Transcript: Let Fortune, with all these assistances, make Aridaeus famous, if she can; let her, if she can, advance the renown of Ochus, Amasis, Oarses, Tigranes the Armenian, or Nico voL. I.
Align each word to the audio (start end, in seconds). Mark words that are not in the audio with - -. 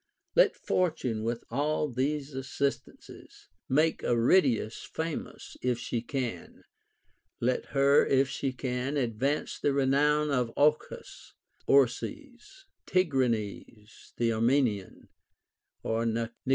Let 0.33 0.55
Fortune, 0.55 1.21
with 1.23 1.43
all 1.51 1.87
these 1.87 2.33
assistances, 2.33 3.49
make 3.69 4.03
Aridaeus 4.03 4.81
famous, 4.83 5.57
if 5.61 5.77
she 5.77 6.01
can; 6.01 6.63
let 7.39 7.65
her, 7.67 8.03
if 8.07 8.27
she 8.27 8.51
can, 8.51 8.97
advance 8.97 9.59
the 9.59 9.73
renown 9.73 10.31
of 10.31 10.51
Ochus, 10.57 11.35
Amasis, 11.67 11.67
Oarses, 11.67 12.65
Tigranes 12.87 14.13
the 14.17 14.33
Armenian, 14.33 15.09
or 15.83 16.07
Nico 16.07 16.29
voL. 16.29 16.35
I. 16.47 16.49